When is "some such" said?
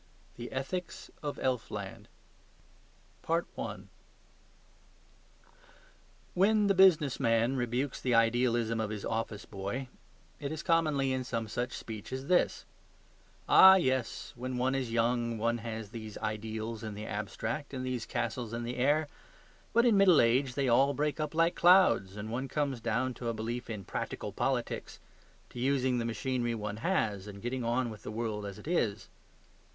11.23-11.73